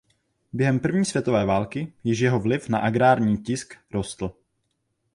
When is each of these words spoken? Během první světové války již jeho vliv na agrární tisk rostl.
Během 0.53 0.79
první 0.79 1.05
světové 1.05 1.45
války 1.45 1.93
již 2.03 2.19
jeho 2.19 2.39
vliv 2.39 2.69
na 2.69 2.79
agrární 2.79 3.37
tisk 3.37 3.73
rostl. 3.91 4.31